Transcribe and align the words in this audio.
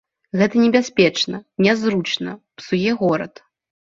Гэта 0.39 0.55
небяспечна, 0.61 1.41
нязручна, 1.67 2.33
псуе 2.63 2.91
горад. 3.03 3.43